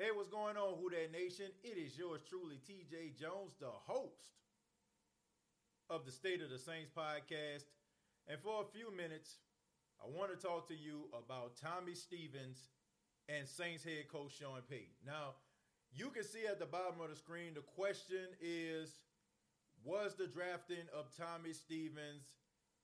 Hey, 0.00 0.16
what's 0.16 0.30
going 0.30 0.56
on, 0.56 0.80
Who 0.80 0.88
That 0.88 1.12
Nation? 1.12 1.52
It 1.62 1.76
is 1.76 1.98
yours 1.98 2.22
truly, 2.26 2.56
TJ 2.64 3.20
Jones, 3.20 3.52
the 3.60 3.68
host 3.68 4.32
of 5.90 6.06
the 6.06 6.10
State 6.10 6.40
of 6.40 6.48
the 6.48 6.58
Saints 6.58 6.88
podcast. 6.88 7.68
And 8.26 8.40
for 8.40 8.64
a 8.64 8.72
few 8.72 8.88
minutes, 8.96 9.44
I 10.00 10.08
want 10.08 10.32
to 10.32 10.40
talk 10.40 10.68
to 10.68 10.74
you 10.74 11.04
about 11.12 11.60
Tommy 11.60 11.92
Stevens 11.92 12.70
and 13.28 13.46
Saints 13.46 13.84
head 13.84 14.08
coach 14.10 14.32
Sean 14.40 14.62
Payton. 14.70 15.04
Now, 15.04 15.36
you 15.92 16.08
can 16.08 16.24
see 16.24 16.46
at 16.48 16.58
the 16.58 16.64
bottom 16.64 16.98
of 17.04 17.10
the 17.10 17.16
screen, 17.16 17.52
the 17.52 17.60
question 17.60 18.24
is 18.40 19.04
Was 19.84 20.14
the 20.14 20.28
drafting 20.28 20.88
of 20.96 21.14
Tommy 21.14 21.52
Stevens 21.52 22.24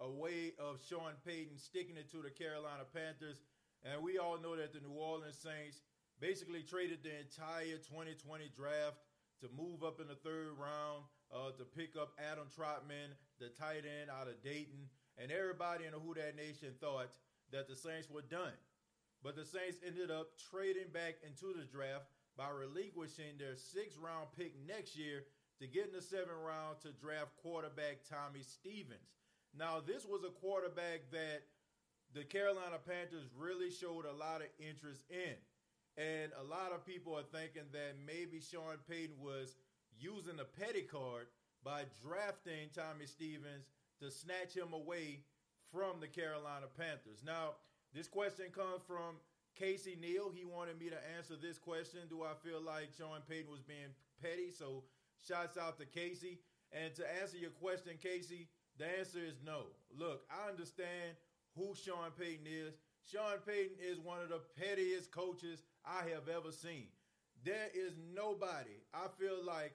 a 0.00 0.10
way 0.10 0.54
of 0.58 0.82
Sean 0.82 1.14
Payton 1.24 1.58
sticking 1.58 1.96
it 1.96 2.10
to 2.10 2.22
the 2.26 2.30
Carolina 2.30 2.82
Panthers? 2.92 3.38
And 3.84 4.02
we 4.02 4.18
all 4.18 4.36
know 4.42 4.56
that 4.56 4.72
the 4.72 4.80
New 4.80 4.98
Orleans 4.98 5.38
Saints 5.38 5.78
basically 6.20 6.62
traded 6.62 7.02
the 7.02 7.12
entire 7.18 7.78
2020 7.78 8.50
draft 8.56 8.98
to 9.40 9.48
move 9.56 9.82
up 9.82 10.00
in 10.00 10.08
the 10.08 10.14
third 10.14 10.54
round 10.58 11.04
uh, 11.34 11.50
to 11.58 11.64
pick 11.64 11.96
up 11.96 12.14
Adam 12.18 12.46
Trautman, 12.48 13.12
the 13.40 13.48
tight 13.48 13.84
end 13.84 14.10
out 14.10 14.28
of 14.28 14.42
Dayton. 14.42 14.88
And 15.18 15.30
everybody 15.30 15.84
in 15.84 15.92
the 15.92 15.98
Who 15.98 16.14
That 16.14 16.36
Nation 16.36 16.74
thought 16.80 17.10
that 17.52 17.68
the 17.68 17.76
Saints 17.76 18.10
were 18.10 18.22
done. 18.22 18.54
But 19.22 19.36
the 19.36 19.44
Saints 19.44 19.78
ended 19.86 20.10
up 20.10 20.36
trading 20.50 20.90
back 20.92 21.16
into 21.24 21.56
the 21.56 21.64
draft 21.64 22.06
by 22.36 22.50
relinquishing 22.50 23.38
their 23.38 23.56
sixth 23.56 23.98
round 23.98 24.28
pick 24.36 24.54
next 24.66 24.96
year 24.96 25.24
to 25.60 25.66
get 25.66 25.86
in 25.86 25.92
the 25.94 26.02
seventh 26.02 26.42
round 26.44 26.80
to 26.82 26.90
draft 26.92 27.36
quarterback 27.42 28.02
Tommy 28.08 28.42
Stevens. 28.42 29.14
Now, 29.56 29.80
this 29.80 30.04
was 30.04 30.24
a 30.24 30.34
quarterback 30.34 31.10
that 31.12 31.46
the 32.12 32.24
Carolina 32.24 32.78
Panthers 32.84 33.30
really 33.36 33.70
showed 33.70 34.04
a 34.04 34.12
lot 34.12 34.42
of 34.42 34.48
interest 34.58 35.02
in. 35.10 35.38
And 35.96 36.32
a 36.40 36.44
lot 36.44 36.72
of 36.72 36.84
people 36.84 37.14
are 37.14 37.22
thinking 37.30 37.70
that 37.72 37.94
maybe 38.04 38.40
Sean 38.40 38.78
Payton 38.88 39.16
was 39.20 39.54
using 39.96 40.40
a 40.40 40.44
petty 40.44 40.82
card 40.82 41.26
by 41.62 41.84
drafting 42.02 42.68
Tommy 42.74 43.06
Stevens 43.06 43.70
to 44.00 44.10
snatch 44.10 44.54
him 44.54 44.72
away 44.72 45.20
from 45.70 46.00
the 46.00 46.08
Carolina 46.08 46.66
Panthers. 46.76 47.22
Now, 47.24 47.54
this 47.94 48.08
question 48.08 48.46
comes 48.50 48.82
from 48.86 49.22
Casey 49.54 49.96
Neal. 50.00 50.32
He 50.34 50.44
wanted 50.44 50.80
me 50.80 50.90
to 50.90 50.98
answer 51.16 51.34
this 51.40 51.58
question. 51.58 52.00
Do 52.10 52.22
I 52.22 52.34
feel 52.42 52.60
like 52.60 52.90
Sean 52.96 53.22
Payton 53.28 53.50
was 53.50 53.62
being 53.62 53.94
petty? 54.20 54.50
So, 54.50 54.82
shouts 55.26 55.56
out 55.56 55.78
to 55.78 55.86
Casey. 55.86 56.40
And 56.72 56.92
to 56.96 57.04
answer 57.22 57.38
your 57.38 57.50
question, 57.50 57.94
Casey, 58.02 58.48
the 58.78 58.86
answer 58.98 59.20
is 59.24 59.38
no. 59.44 59.66
Look, 59.96 60.26
I 60.28 60.50
understand 60.50 61.14
who 61.56 61.74
Sean 61.74 62.10
Payton 62.18 62.46
is. 62.46 62.74
Sean 63.08 63.38
Payton 63.46 63.76
is 63.78 64.00
one 64.00 64.20
of 64.20 64.28
the 64.28 64.40
pettiest 64.58 65.12
coaches 65.12 65.62
I 65.86 66.08
have 66.10 66.28
ever 66.28 66.52
seen. 66.52 66.86
There 67.44 67.68
is 67.74 67.92
nobody 68.14 68.80
I 68.94 69.06
feel 69.18 69.44
like 69.44 69.74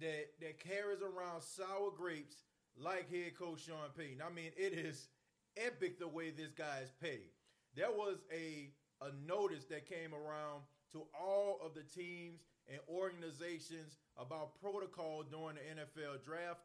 that 0.00 0.30
that 0.40 0.58
carries 0.60 1.02
around 1.02 1.42
sour 1.42 1.90
grapes 1.96 2.36
like 2.76 3.10
head 3.10 3.36
coach 3.38 3.66
Sean 3.66 3.90
Payton. 3.96 4.22
I 4.24 4.32
mean, 4.32 4.52
it 4.56 4.72
is 4.72 5.08
epic 5.56 5.98
the 5.98 6.08
way 6.08 6.30
this 6.30 6.52
guy 6.52 6.80
is 6.82 6.92
paid. 7.00 7.30
There 7.76 7.90
was 7.90 8.18
a 8.32 8.70
a 9.02 9.10
notice 9.26 9.64
that 9.66 9.88
came 9.88 10.14
around 10.14 10.62
to 10.92 11.06
all 11.18 11.58
of 11.64 11.74
the 11.74 11.82
teams 11.82 12.40
and 12.68 12.80
organizations 12.88 13.98
about 14.16 14.60
protocol 14.60 15.22
during 15.22 15.56
the 15.56 15.82
NFL 15.82 16.24
draft. 16.24 16.60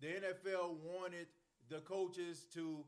The 0.00 0.08
NFL 0.08 0.76
wanted 0.82 1.26
the 1.68 1.80
coaches 1.80 2.46
to 2.54 2.84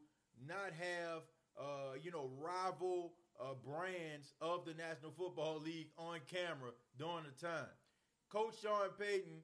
not 0.47 0.73
have 0.79 1.23
uh, 1.59 1.95
you 2.03 2.11
know 2.11 2.31
rival 2.41 3.13
uh, 3.41 3.55
brands 3.65 4.35
of 4.41 4.65
the 4.65 4.75
National 4.75 5.13
Football 5.17 5.61
League 5.61 5.89
on 5.99 6.19
camera 6.31 6.71
during 6.99 7.25
the 7.25 7.47
time. 7.47 7.73
Coach 8.31 8.55
Sean 8.63 8.89
Payton 8.99 9.43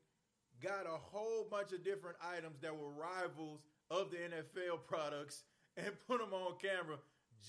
got 0.63 0.87
a 0.87 0.97
whole 0.97 1.47
bunch 1.51 1.73
of 1.73 1.85
different 1.85 2.17
items 2.23 2.61
that 2.61 2.77
were 2.77 2.91
rivals 2.91 3.67
of 3.91 4.11
the 4.11 4.17
NFL 4.17 4.85
products 4.89 5.45
and 5.77 5.93
put 6.07 6.19
them 6.19 6.33
on 6.33 6.55
camera 6.61 6.97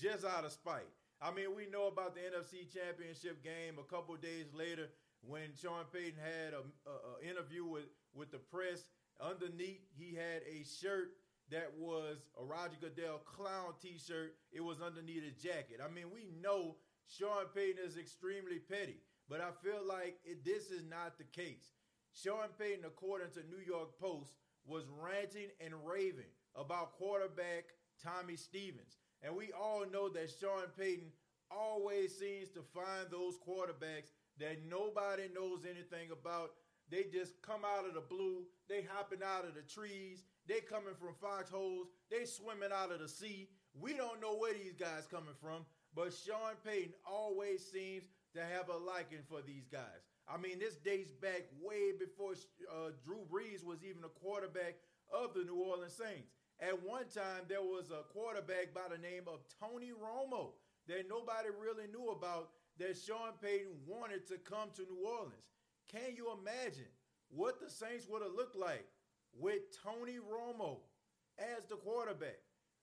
just 0.00 0.24
out 0.24 0.44
of 0.44 0.52
spite. 0.52 0.88
I 1.20 1.30
mean, 1.32 1.54
we 1.54 1.66
know 1.66 1.86
about 1.86 2.14
the 2.14 2.20
NFC 2.20 2.72
Championship 2.72 3.44
game 3.44 3.76
a 3.78 3.92
couple 3.92 4.16
days 4.16 4.46
later 4.54 4.88
when 5.22 5.52
Sean 5.60 5.84
Payton 5.92 6.18
had 6.18 6.54
an 6.54 7.28
interview 7.28 7.64
with, 7.64 7.84
with 8.14 8.30
the 8.30 8.38
press. 8.38 8.84
Underneath, 9.20 9.84
he 9.98 10.14
had 10.14 10.40
a 10.48 10.64
shirt 10.64 11.12
that 11.50 11.72
was 11.78 12.18
a 12.40 12.44
Roger 12.44 12.76
Goodell 12.80 13.18
clown 13.24 13.74
T-shirt. 13.82 14.34
It 14.52 14.60
was 14.60 14.80
underneath 14.80 15.24
his 15.24 15.42
jacket. 15.42 15.80
I 15.84 15.92
mean, 15.92 16.06
we 16.12 16.28
know 16.40 16.76
Sean 17.08 17.46
Payton 17.54 17.84
is 17.84 17.96
extremely 17.96 18.58
petty, 18.58 19.00
but 19.28 19.40
I 19.40 19.50
feel 19.62 19.82
like 19.86 20.18
it, 20.24 20.44
this 20.44 20.70
is 20.70 20.84
not 20.84 21.18
the 21.18 21.24
case. 21.24 21.74
Sean 22.12 22.48
Payton, 22.58 22.84
according 22.84 23.30
to 23.32 23.40
New 23.50 23.62
York 23.64 23.98
Post, 24.00 24.32
was 24.66 24.84
ranting 25.00 25.48
and 25.60 25.74
raving 25.84 26.30
about 26.54 26.92
quarterback 26.92 27.64
Tommy 28.02 28.36
Stevens. 28.36 28.98
And 29.22 29.36
we 29.36 29.50
all 29.52 29.84
know 29.90 30.08
that 30.08 30.30
Sean 30.40 30.66
Payton 30.78 31.10
always 31.50 32.16
seems 32.16 32.48
to 32.50 32.62
find 32.74 33.10
those 33.10 33.36
quarterbacks 33.36 34.14
that 34.38 34.64
nobody 34.68 35.24
knows 35.34 35.64
anything 35.64 36.10
about. 36.12 36.52
They 36.90 37.04
just 37.12 37.40
come 37.42 37.62
out 37.64 37.86
of 37.86 37.94
the 37.94 38.00
blue. 38.00 38.44
They 38.68 38.84
hopping 38.88 39.22
out 39.24 39.46
of 39.46 39.54
the 39.54 39.62
trees. 39.62 40.24
They 40.46 40.60
coming 40.60 40.94
from 40.98 41.14
foxholes. 41.20 41.88
They 42.10 42.24
swimming 42.24 42.70
out 42.74 42.92
of 42.92 43.00
the 43.00 43.08
sea. 43.08 43.48
We 43.78 43.94
don't 43.94 44.20
know 44.20 44.34
where 44.34 44.52
these 44.52 44.74
guys 44.74 45.06
coming 45.08 45.38
from, 45.40 45.64
but 45.94 46.12
Sean 46.12 46.58
Payton 46.64 46.94
always 47.06 47.64
seems 47.70 48.04
to 48.34 48.40
have 48.40 48.68
a 48.68 48.76
liking 48.76 49.22
for 49.28 49.40
these 49.46 49.68
guys. 49.70 50.02
I 50.26 50.36
mean, 50.38 50.58
this 50.58 50.76
dates 50.76 51.10
back 51.10 51.46
way 51.60 51.92
before 51.98 52.34
uh, 52.70 52.90
Drew 53.04 53.22
Brees 53.30 53.64
was 53.64 53.84
even 53.84 54.02
a 54.04 54.08
quarterback 54.08 54.74
of 55.12 55.34
the 55.34 55.44
New 55.44 55.62
Orleans 55.62 55.94
Saints. 55.94 56.30
At 56.60 56.82
one 56.82 57.06
time, 57.08 57.46
there 57.48 57.62
was 57.62 57.90
a 57.90 58.02
quarterback 58.12 58.74
by 58.74 58.86
the 58.90 58.98
name 58.98 59.24
of 59.26 59.40
Tony 59.58 59.90
Romo 59.90 60.52
that 60.88 61.08
nobody 61.08 61.48
really 61.50 61.86
knew 61.90 62.10
about 62.10 62.50
that 62.78 62.98
Sean 62.98 63.32
Payton 63.42 63.86
wanted 63.86 64.26
to 64.28 64.38
come 64.38 64.70
to 64.76 64.82
New 64.82 65.06
Orleans. 65.06 65.50
Can 65.90 66.14
you 66.16 66.30
imagine 66.40 66.90
what 67.28 67.60
the 67.60 67.68
Saints 67.68 68.06
would 68.08 68.22
have 68.22 68.32
looked 68.32 68.56
like 68.56 68.86
with 69.32 69.60
Tony 69.82 70.18
Romo 70.18 70.78
as 71.38 71.66
the 71.68 71.76
quarterback? 71.76 72.38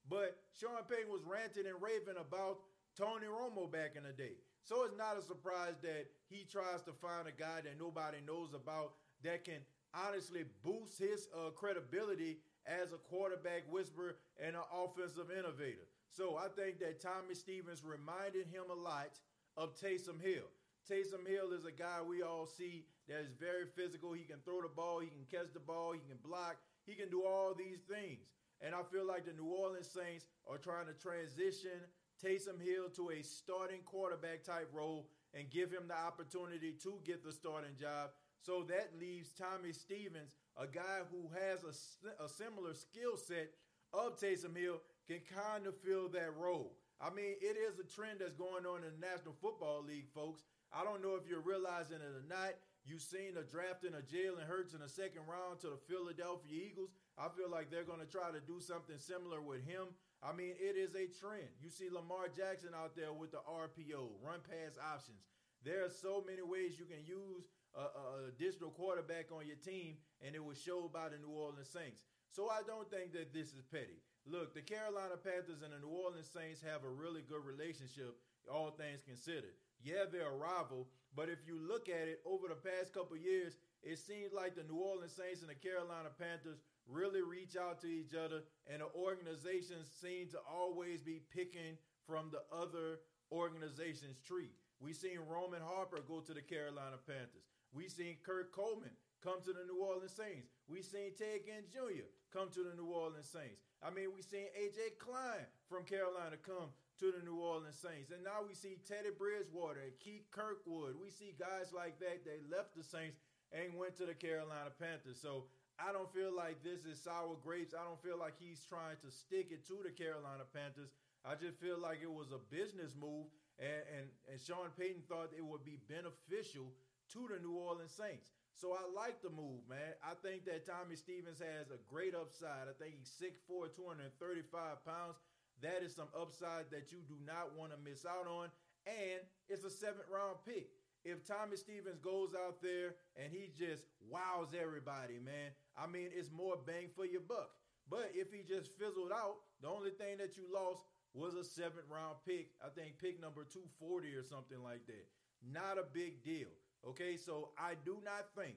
But 0.09 0.37
Sean 0.59 0.83
Payton 0.89 1.11
was 1.11 1.23
ranting 1.25 1.67
and 1.67 1.81
raving 1.81 2.19
about 2.19 2.59
Tony 2.97 3.27
Romo 3.27 3.71
back 3.71 3.95
in 3.95 4.03
the 4.03 4.11
day. 4.11 4.35
So 4.63 4.83
it's 4.83 4.97
not 4.97 5.17
a 5.17 5.21
surprise 5.21 5.75
that 5.81 6.07
he 6.27 6.45
tries 6.49 6.81
to 6.83 6.91
find 6.91 7.27
a 7.27 7.31
guy 7.31 7.61
that 7.63 7.79
nobody 7.79 8.17
knows 8.25 8.53
about 8.53 8.93
that 9.23 9.45
can 9.45 9.61
honestly 9.93 10.43
boost 10.63 10.99
his 10.99 11.27
uh, 11.33 11.51
credibility 11.51 12.39
as 12.65 12.91
a 12.91 12.97
quarterback 12.97 13.63
whisperer 13.69 14.17
and 14.43 14.55
an 14.55 14.61
offensive 14.73 15.31
innovator. 15.31 15.87
So 16.11 16.35
I 16.35 16.47
think 16.49 16.79
that 16.79 17.01
Tommy 17.01 17.35
Stevens 17.35 17.83
reminded 17.83 18.47
him 18.47 18.63
a 18.69 18.73
lot 18.73 19.19
of 19.55 19.79
Taysom 19.79 20.21
Hill. 20.21 20.51
Taysom 20.89 21.27
Hill 21.27 21.51
is 21.51 21.65
a 21.65 21.71
guy 21.71 21.99
we 22.01 22.23
all 22.23 22.47
see 22.47 22.85
that 23.07 23.19
is 23.19 23.33
very 23.39 23.65
physical. 23.75 24.13
He 24.13 24.23
can 24.23 24.39
throw 24.45 24.61
the 24.61 24.73
ball, 24.73 24.99
he 24.99 25.07
can 25.07 25.25
catch 25.29 25.53
the 25.53 25.59
ball, 25.59 25.91
he 25.93 25.99
can 25.99 26.17
block, 26.23 26.57
he 26.85 26.95
can 26.95 27.09
do 27.09 27.23
all 27.23 27.53
these 27.53 27.79
things. 27.89 28.25
And 28.61 28.73
I 28.73 28.81
feel 28.91 29.05
like 29.05 29.25
the 29.25 29.33
New 29.33 29.51
Orleans 29.51 29.89
Saints 29.89 30.25
are 30.49 30.57
trying 30.57 30.87
to 30.87 30.93
transition 30.93 31.85
Taysom 32.23 32.59
Hill 32.63 32.89
to 32.95 33.11
a 33.11 33.21
starting 33.21 33.81
quarterback 33.85 34.43
type 34.43 34.69
role 34.73 35.09
and 35.33 35.49
give 35.49 35.71
him 35.71 35.87
the 35.87 35.97
opportunity 35.97 36.73
to 36.83 36.99
get 37.05 37.23
the 37.23 37.31
starting 37.31 37.75
job. 37.79 38.11
So 38.39 38.63
that 38.69 38.97
leaves 38.99 39.33
Tommy 39.33 39.73
Stevens, 39.73 40.35
a 40.57 40.65
guy 40.65 41.05
who 41.11 41.29
has 41.35 41.63
a, 41.63 42.23
a 42.23 42.29
similar 42.29 42.73
skill 42.73 43.17
set 43.17 43.51
of 43.93 44.17
Taysom 44.19 44.57
Hill, 44.57 44.81
can 45.07 45.19
kind 45.29 45.67
of 45.67 45.75
fill 45.85 46.09
that 46.09 46.35
role. 46.37 46.77
I 46.99 47.11
mean, 47.11 47.35
it 47.41 47.57
is 47.57 47.77
a 47.77 47.83
trend 47.83 48.19
that's 48.19 48.33
going 48.33 48.65
on 48.65 48.83
in 48.83 48.99
the 48.99 49.05
National 49.05 49.35
Football 49.39 49.83
League, 49.85 50.09
folks. 50.15 50.41
I 50.73 50.83
don't 50.83 51.01
know 51.01 51.15
if 51.15 51.27
you're 51.27 51.43
realizing 51.43 52.03
it 52.03 52.13
or 52.13 52.25
not. 52.27 52.55
You've 52.87 53.03
seen 53.03 53.35
a 53.35 53.43
drafting 53.43 53.91
of 53.95 54.07
Jalen 54.07 54.47
Hurts 54.47 54.71
in 54.71 54.79
the 54.79 54.87
second 54.87 55.27
round 55.27 55.59
to 55.59 55.67
the 55.75 55.81
Philadelphia 55.91 56.71
Eagles. 56.71 56.95
I 57.19 57.27
feel 57.27 57.51
like 57.51 57.67
they're 57.67 57.87
going 57.87 57.99
to 57.99 58.07
try 58.07 58.31
to 58.31 58.39
do 58.39 58.63
something 58.63 58.95
similar 58.95 59.43
with 59.43 59.67
him. 59.67 59.91
I 60.23 60.31
mean, 60.31 60.55
it 60.55 60.79
is 60.79 60.95
a 60.95 61.11
trend. 61.11 61.51
You 61.59 61.69
see 61.69 61.91
Lamar 61.91 62.31
Jackson 62.31 62.71
out 62.71 62.95
there 62.95 63.11
with 63.11 63.35
the 63.35 63.43
RPO, 63.43 64.23
run 64.23 64.39
pass 64.39 64.79
options. 64.79 65.27
There 65.67 65.83
are 65.83 65.91
so 65.91 66.23
many 66.23 66.41
ways 66.47 66.79
you 66.79 66.87
can 66.87 67.03
use 67.03 67.51
a, 67.75 67.91
a 67.91 68.31
digital 68.39 68.71
quarterback 68.71 69.35
on 69.35 69.45
your 69.45 69.59
team, 69.59 69.99
and 70.23 70.31
it 70.31 70.43
was 70.43 70.55
showed 70.55 70.95
by 70.95 71.11
the 71.11 71.19
New 71.19 71.35
Orleans 71.35 71.67
Saints. 71.67 72.07
So 72.31 72.47
I 72.47 72.63
don't 72.63 72.87
think 72.89 73.11
that 73.13 73.33
this 73.33 73.51
is 73.51 73.67
petty. 73.67 73.99
Look, 74.23 74.55
the 74.55 74.63
Carolina 74.63 75.19
Panthers 75.19 75.59
and 75.59 75.75
the 75.75 75.79
New 75.83 75.91
Orleans 75.91 76.31
Saints 76.31 76.63
have 76.63 76.83
a 76.83 76.89
really 76.89 77.23
good 77.27 77.43
relationship, 77.43 78.15
all 78.47 78.71
things 78.71 79.03
considered. 79.03 79.55
Yeah, 79.83 80.05
they're 80.11 80.31
a 80.31 80.35
rival, 80.35 80.87
but 81.15 81.29
if 81.29 81.39
you 81.47 81.57
look 81.57 81.87
at 81.89 82.07
it 82.07 82.21
over 82.25 82.47
the 82.47 82.55
past 82.55 82.93
couple 82.93 83.17
years, 83.17 83.57
it 83.83 83.99
seems 83.99 84.33
like 84.33 84.55
the 84.55 84.63
New 84.63 84.79
Orleans 84.79 85.13
Saints 85.13 85.41
and 85.41 85.49
the 85.49 85.55
Carolina 85.55 86.09
Panthers 86.17 86.59
really 86.89 87.21
reach 87.21 87.55
out 87.55 87.79
to 87.81 87.87
each 87.87 88.15
other, 88.15 88.43
and 88.65 88.81
the 88.81 88.89
organizations 88.95 89.87
seem 90.01 90.27
to 90.29 90.39
always 90.49 91.01
be 91.01 91.21
picking 91.33 91.77
from 92.05 92.31
the 92.31 92.43
other 92.55 92.99
organization's 93.31 94.17
tree. 94.19 94.49
We 94.79 94.93
seen 94.93 95.19
Roman 95.27 95.61
Harper 95.61 95.99
go 96.07 96.19
to 96.21 96.33
the 96.33 96.41
Carolina 96.41 96.97
Panthers. 97.05 97.49
We 97.73 97.89
seen 97.89 98.17
Kurt 98.23 98.51
Coleman 98.51 98.95
come 99.23 99.41
to 99.43 99.53
the 99.53 99.65
New 99.65 99.81
Orleans 99.83 100.13
Saints. 100.13 100.47
We 100.67 100.81
seen 100.81 101.11
Ted 101.17 101.45
Ginn 101.45 101.65
Jr. 101.71 102.07
come 102.31 102.49
to 102.53 102.63
the 102.63 102.75
New 102.75 102.87
Orleans 102.87 103.27
Saints. 103.27 103.61
I 103.83 103.89
mean, 103.89 104.13
we 104.15 104.21
seen 104.21 104.47
AJ 104.57 104.97
Klein 104.99 105.45
from 105.69 105.83
Carolina 105.83 106.37
come 106.41 106.69
to 106.99 107.13
the 107.13 107.21
New 107.21 107.37
Orleans 107.37 107.77
Saints. 107.77 108.09
And 108.09 108.23
now 108.23 108.41
we 108.41 108.53
see 108.53 108.81
Teddy 108.87 109.13
Bridgewater 109.13 109.81
and 109.85 109.93
Keith 110.01 110.25
Kirkwood. 110.31 110.97
We 110.97 111.09
see 111.09 111.37
guys 111.37 111.69
like 111.73 111.99
that. 111.99 112.25
They 112.25 112.41
left 112.49 112.73
the 112.73 112.83
Saints 112.83 113.21
and 113.53 113.77
went 113.77 113.95
to 113.97 114.05
the 114.05 114.17
Carolina 114.17 114.73
Panthers. 114.73 115.21
So 115.21 115.45
I 115.77 115.93
don't 115.93 116.09
feel 116.09 116.33
like 116.33 116.65
this 116.65 116.89
is 116.89 116.97
sour 116.97 117.37
grapes. 117.37 117.77
I 117.77 117.85
don't 117.85 118.01
feel 118.01 118.17
like 118.17 118.33
he's 118.41 118.65
trying 118.65 118.97
to 119.05 119.09
stick 119.13 119.53
it 119.53 119.67
to 119.69 119.77
the 119.85 119.93
Carolina 119.93 120.43
Panthers. 120.49 120.89
I 121.21 121.37
just 121.37 121.61
feel 121.61 121.77
like 121.77 122.01
it 122.01 122.09
was 122.11 122.33
a 122.33 122.41
business 122.49 122.97
move, 122.97 123.29
and, 123.59 123.83
and, 123.93 124.07
and 124.31 124.37
Sean 124.39 124.73
Payton 124.73 125.05
thought 125.09 125.35
it 125.35 125.43
would 125.43 125.65
be 125.65 125.77
beneficial 125.85 126.73
to 127.13 127.29
the 127.29 127.37
New 127.39 127.53
Orleans 127.53 127.93
Saints. 127.93 128.33
So 128.57 128.73
I 128.73 128.81
like 128.89 129.21
the 129.21 129.29
move, 129.29 129.61
man. 129.69 129.93
I 130.01 130.17
think 130.25 130.49
that 130.49 130.65
Tommy 130.65 130.97
Stevens 130.97 131.37
has 131.37 131.69
a 131.69 131.77
great 131.85 132.17
upside. 132.17 132.65
I 132.65 132.73
think 132.81 132.97
he's 132.97 133.13
6'4, 133.21 133.69
235 133.69 134.81
pounds. 134.81 135.21
That 135.61 135.81
is 135.83 135.95
some 135.95 136.09
upside 136.13 136.69
that 136.71 136.91
you 136.91 136.99
do 137.07 137.15
not 137.25 137.57
want 137.57 137.71
to 137.71 137.77
miss 137.81 138.05
out 138.05 138.27
on. 138.27 138.49
And 138.85 139.21
it's 139.49 139.63
a 139.65 139.69
seventh 139.69 140.07
round 140.11 140.37
pick. 140.45 140.69
If 141.03 141.25
Tommy 141.25 141.55
Stevens 141.55 141.99
goes 141.99 142.35
out 142.35 142.61
there 142.61 142.95
and 143.15 143.31
he 143.31 143.49
just 143.57 143.83
wows 144.09 144.51
everybody, 144.51 145.19
man, 145.23 145.55
I 145.77 145.87
mean, 145.87 146.09
it's 146.13 146.31
more 146.31 146.57
bang 146.65 146.89
for 146.95 147.05
your 147.05 147.21
buck. 147.21 147.49
But 147.89 148.11
if 148.13 148.31
he 148.31 148.43
just 148.43 148.71
fizzled 148.77 149.11
out, 149.13 149.37
the 149.61 149.69
only 149.69 149.91
thing 149.91 150.17
that 150.17 150.35
you 150.35 150.43
lost 150.51 150.83
was 151.13 151.35
a 151.35 151.43
seventh 151.43 151.87
round 151.89 152.17
pick. 152.27 152.51
I 152.59 152.69
think 152.69 152.99
pick 152.99 153.21
number 153.21 153.43
240 153.43 154.13
or 154.15 154.23
something 154.23 154.61
like 154.63 154.85
that. 154.87 155.07
Not 155.41 155.77
a 155.77 155.87
big 155.93 156.23
deal. 156.23 156.51
Okay, 156.85 157.17
so 157.17 157.49
I 157.57 157.73
do 157.85 157.97
not 158.03 158.29
think 158.35 158.55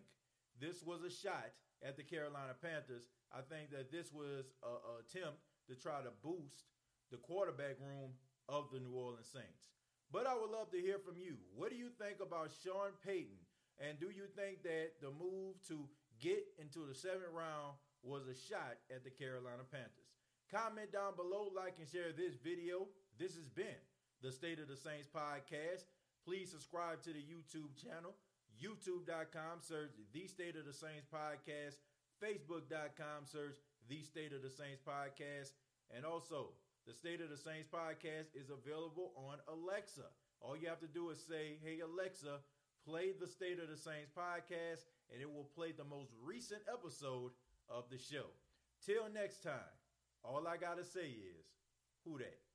this 0.60 0.82
was 0.82 1.02
a 1.02 1.10
shot 1.10 1.54
at 1.82 1.96
the 1.96 2.02
Carolina 2.02 2.52
Panthers. 2.60 3.08
I 3.32 3.40
think 3.46 3.70
that 3.70 3.90
this 3.90 4.12
was 4.12 4.52
an 4.62 5.00
attempt 5.00 5.38
to 5.68 5.74
try 5.74 6.02
to 6.02 6.10
boost 6.22 6.66
the 7.10 7.18
quarterback 7.18 7.78
room 7.80 8.12
of 8.48 8.70
the 8.72 8.80
New 8.80 8.94
Orleans 8.94 9.30
Saints. 9.32 9.70
But 10.12 10.26
I 10.26 10.34
would 10.34 10.50
love 10.50 10.70
to 10.72 10.80
hear 10.80 10.98
from 10.98 11.18
you. 11.18 11.38
What 11.54 11.70
do 11.70 11.76
you 11.76 11.90
think 11.98 12.18
about 12.18 12.50
Sean 12.62 12.98
Payton? 13.04 13.38
And 13.78 13.98
do 13.98 14.10
you 14.10 14.26
think 14.36 14.62
that 14.64 14.98
the 15.00 15.10
move 15.10 15.56
to 15.68 15.86
get 16.20 16.44
into 16.58 16.84
the 16.84 16.94
seventh 16.94 17.32
round 17.32 17.78
was 18.02 18.26
a 18.26 18.34
shot 18.34 18.76
at 18.90 19.04
the 19.04 19.10
Carolina 19.10 19.62
Panthers? 19.70 20.10
Comment 20.50 20.90
down 20.90 21.14
below, 21.14 21.48
like 21.54 21.78
and 21.78 21.88
share 21.88 22.10
this 22.10 22.34
video. 22.34 22.90
This 23.18 23.36
has 23.38 23.48
been 23.48 23.80
the 24.20 24.32
State 24.32 24.58
of 24.58 24.68
the 24.68 24.76
Saints 24.76 25.06
podcast. 25.06 25.86
Please 26.26 26.50
subscribe 26.50 27.02
to 27.02 27.12
the 27.14 27.24
YouTube 27.24 27.72
channel, 27.80 28.14
youtube.com, 28.60 29.60
search 29.60 29.92
The 30.12 30.26
State 30.26 30.56
of 30.56 30.66
the 30.66 30.72
Saints 30.72 31.06
Podcast, 31.08 31.80
facebook.com, 32.22 33.24
search 33.24 33.56
The 33.88 34.02
State 34.02 34.32
of 34.34 34.42
the 34.42 34.50
Saints 34.50 34.82
Podcast, 34.86 35.52
and 35.94 36.04
also 36.04 36.50
the 36.90 36.96
State 36.96 37.20
of 37.20 37.30
the 37.30 37.36
Saints 37.36 37.68
Podcast 37.72 38.34
is 38.34 38.50
available 38.50 39.12
on 39.14 39.38
Alexa. 39.46 40.10
All 40.40 40.56
you 40.56 40.66
have 40.66 40.80
to 40.80 40.88
do 40.88 41.10
is 41.10 41.22
say, 41.22 41.54
Hey, 41.62 41.78
Alexa, 41.78 42.42
play 42.84 43.12
the 43.12 43.28
State 43.28 43.62
of 43.62 43.70
the 43.70 43.76
Saints 43.76 44.10
Podcast, 44.10 44.90
and 45.12 45.22
it 45.22 45.30
will 45.30 45.46
play 45.54 45.70
the 45.70 45.84
most 45.84 46.10
recent 46.20 46.62
episode 46.66 47.30
of 47.68 47.84
the 47.92 47.98
show. 47.98 48.26
Till 48.84 49.04
next 49.14 49.44
time, 49.44 49.70
all 50.24 50.48
I 50.48 50.56
got 50.56 50.78
to 50.78 50.84
say 50.84 51.14
is, 51.14 51.46
who 52.04 52.18
that? 52.18 52.49